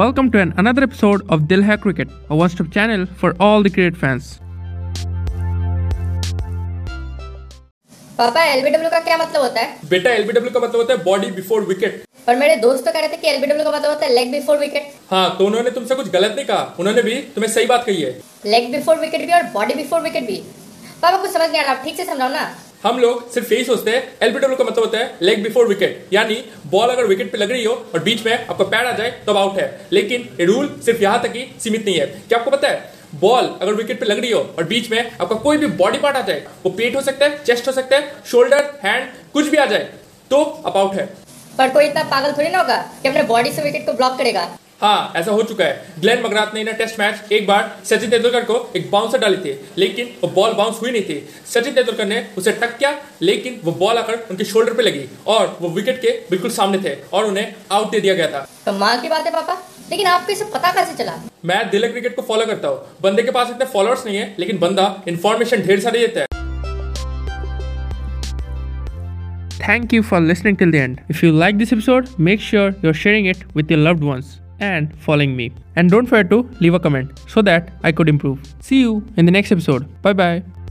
Welcome 0.00 0.28
to 0.32 0.40
an 0.40 0.54
another 0.56 0.84
episode 0.84 1.22
of 1.28 1.46
Dil 1.48 1.62
Hai 1.62 1.76
Cricket, 1.76 2.08
a 2.30 2.34
one-stop 2.34 2.70
channel 2.72 3.02
for 3.22 3.30
all 3.38 3.64
the 3.64 3.72
cricket 3.72 3.98
fans. 4.02 4.28
पापा 8.18 8.44
LBW 8.44 8.90
का 8.90 9.00
क्या 9.00 9.18
मतलब 9.18 9.42
होता 9.42 9.60
है? 9.60 9.76
बेटा 9.90 10.10
एलबीडब्ल्यू 10.10 10.52
का 10.54 10.60
मतलब 10.60 10.76
होता 10.76 10.94
है 10.94 11.04
बॉडी 11.04 11.30
बिफोर 11.40 11.64
विकेट 11.64 12.02
पर 12.26 12.36
मेरे 12.36 12.56
दोस्त 12.64 12.84
तो 12.84 12.92
कह 12.92 12.98
रहे 13.00 13.08
थे 13.08 13.16
कि 13.16 13.28
एलबीडब्ल्यू 13.28 13.64
का 13.64 13.76
मतलब 13.76 13.90
होता 13.90 14.06
है 14.06 14.12
लेग 14.14 14.30
बिफोर 14.32 14.58
विकेट 14.58 14.92
हाँ 15.10 15.36
तो 15.38 15.46
उन्होंने 15.46 15.70
तुमसे 15.70 15.94
कुछ 15.94 16.10
गलत 16.10 16.34
नहीं 16.36 16.46
कहा। 16.46 16.76
उन्होंने 16.80 17.02
भी 17.02 17.20
तुम्हें 17.34 17.52
सही 17.52 17.66
बात 17.66 17.84
कही 17.86 18.02
है। 18.02 18.10
लेग 18.46 18.72
बिफोर 18.72 19.00
विकेट 19.00 19.26
भी 19.26 19.32
और 19.32 19.42
बॉडी 19.54 19.74
बिफोर 19.74 20.00
विकेट 20.02 20.26
भी। 20.26 20.42
पापा 21.02 21.16
कुछ 21.18 21.30
समझ 21.30 21.50
नहीं 21.50 21.60
आ 21.60 21.64
रहा। 21.64 21.82
ठीक 21.84 21.96
से 21.96 22.04
समझाओ 22.04 22.28
ना। 22.28 22.50
हम 22.84 22.98
लोग 22.98 23.30
सिर्फ़ 23.32 23.52
यही 23.52 23.64
सोचते 23.64 23.90
हैं 23.90 23.98
एलबीडब्ल्यू 24.22 24.56
का 24.56 24.64
मतलब 24.64 24.84
होता 24.84 24.98
है 24.98 25.18
लेग 25.22 25.42
बिफोर 25.42 25.66
विकेट 25.68 26.08
यानी 26.12 26.34
बॉल 26.66 26.88
अगर 26.88 27.04
विकेट 27.06 27.30
पे 27.32 27.38
लग 27.38 27.50
रही 27.50 27.64
हो 27.64 27.74
और 27.94 28.02
बीच 28.02 28.24
में 28.26 28.32
आपका 28.32 28.64
पैर 28.64 28.86
आ 28.86 28.92
जाए, 28.92 29.10
तब 29.26 29.36
आउट 29.36 29.58
है. 29.58 29.86
लेकिन 29.92 30.28
रूल 30.40 30.68
सिर्फ़ 30.84 31.02
यहाँ 31.02 31.22
तक 31.22 31.36
ही 31.36 31.46
सीमित 31.60 31.84
नहीं 31.84 31.98
है. 31.98 32.06
क्या 32.06 32.38
आपको 32.38 32.50
पता 32.50 32.68
है 32.68 32.92
बॉल 33.20 33.50
अगर 33.60 33.74
विकेट 33.74 34.00
पे 34.00 34.06
लग 34.06 34.20
रही 34.20 34.30
हो 34.30 34.40
और 34.58 34.64
बीच 34.64 34.90
में 34.90 34.98
आपका 35.10 35.34
कोई 35.36 35.56
भी 35.56 35.66
बॉडी 35.66 35.98
पार्ट 35.98 36.16
आ 36.16 36.20
जाए, 36.22 36.42
वो 36.64 36.70
पेट 36.72 36.96
हो 36.96 37.02
सकता 37.02 37.26
है 37.26 37.44
चेस्ट 37.44 37.68
हो 37.68 37.72
सकता 37.72 37.96
है 37.96 38.14
शोल्डर 38.26 38.72
हैंड 38.84 39.08
कुछ 39.32 39.48
भी 39.48 39.56
आ 39.56 39.66
जाए 39.66 39.88
तो 40.30 40.42
आप 40.66 40.76
आउट 40.76 40.94
है. 40.94 41.06
पर 41.58 41.70
कोई 41.70 41.84
इतना 41.84 42.02
पागल 42.10 42.32
थोड़ी 42.32 42.48
ना 42.48 42.58
होगा 42.58 42.80
कि 43.02 43.08
अपने 43.08 43.22
बॉडी 43.24 43.52
से 43.52 43.62
विकेट 43.62 43.86
को 43.86 43.92
ब्लॉक 43.92 44.18
करेगा? 44.18 44.48
हाँ 44.82 45.12
ऐसा 45.16 45.30
हो 45.30 45.42
चुका 45.42 45.64
है। 45.64 46.00
ग्लेन 46.00 46.22
मगरात 46.22 46.54
ने 46.54 46.62
ना 46.64 46.72
टेस्ट 46.78 46.98
मैच 47.00 47.32
एक 47.32 47.46
बार 47.46 47.82
सचिन 47.84 48.10
तेंदुलकर 48.10 48.44
को 48.44 48.54
एक 48.76 48.90
बाउंसर 48.90 49.18
डाली 49.18 49.36
थी 49.44 49.52
लेकिन 49.78 50.08
वो 50.22 50.28
बॉल 50.34 50.52
बाउंस 50.54 50.80
हुई 50.82 50.90
नहीं 50.90 51.02
थी। 51.02 51.28
सचिन 51.46 51.74
तेंदुलकर 51.74 52.06
ने 52.06 52.24
उसे 52.38 52.52
टक 52.52 52.76
किया 52.78 52.90
लेकिन 53.22 53.60
वो 53.64 53.72
बॉल 53.82 53.98
आकर 53.98 54.18
उनके 54.30 54.44
शोल्डर 54.44 54.74
पे 54.74 54.82
लगी 54.82 55.04
और 55.26 55.56
वो 55.60 55.68
विकेट 55.76 56.00
के 56.02 56.10
बिल्कुल 56.30 56.50
सामने 56.50 56.78
थे 56.84 56.96
और 57.12 57.24
उन्हें 57.24 57.54
आउट 57.72 57.90
दे 57.90 58.00
दिया 58.00 58.14
गया 58.14 58.26
था। 58.32 58.46
कमाल 58.66 59.00
की 59.00 59.08
बात 59.08 59.26
है 59.26 59.32
पापा 59.32 59.54
लेकिन 59.90 60.06
आपको 60.06 60.32
इसे 60.32 60.44
पता 60.54 60.72
कैसे 60.72 60.94
चला? 61.04 61.16
मैं 61.44 61.68
दिल 61.70 61.90
क्रिकेट 61.92 62.16
को 62.16 62.22
फॉलो 62.22 62.46
करता 62.46 62.68
हूँ। 62.68 62.98
बंदे 63.02 63.22
के 63.22 63.30
पास 63.30 63.50
इतने 63.50 63.66
फॉलोअर्स 63.72 64.06
नहीं 64.06 64.16
है 64.16 64.34
लेकिन 64.38 64.58
बंदा 64.58 64.92
इन्फॉर्मेशन 65.08 65.62
ढेर 65.66 65.80
सारी 65.80 66.06
देता 66.06 66.20
है। 66.20 66.26
Thank 69.64 69.92
you 69.94 70.02
for 70.02 70.18
listening 70.20 70.56
till 70.60 70.72
the 70.74 70.84
end. 70.84 71.02
If 71.08 71.20
you 71.22 71.28
like 71.40 71.58
this 71.58 71.72
episode, 71.74 72.08
make 72.28 72.40
sure 72.46 72.70
you're 72.82 73.00
sharing 73.00 73.32
it 73.32 73.50
with 73.58 73.70
your 73.70 73.84
loved 73.88 74.06
ones. 74.06 74.38
And 74.70 74.96
following 75.06 75.36
me. 75.36 75.52
And 75.76 75.90
don't 75.90 76.06
forget 76.06 76.30
to 76.30 76.48
leave 76.60 76.74
a 76.74 76.80
comment 76.80 77.22
so 77.28 77.42
that 77.42 77.70
I 77.82 77.92
could 77.92 78.08
improve. 78.08 78.40
See 78.60 78.80
you 78.80 79.04
in 79.16 79.26
the 79.26 79.32
next 79.32 79.52
episode. 79.52 79.86
Bye 80.02 80.12
bye. 80.24 80.61